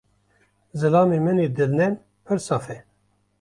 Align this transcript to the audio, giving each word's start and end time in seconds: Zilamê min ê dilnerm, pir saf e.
Zilamê 0.79 1.19
min 1.25 1.37
ê 1.45 1.47
dilnerm, 1.57 1.95
pir 2.25 2.39
saf 2.47 2.65
e. 2.75 2.77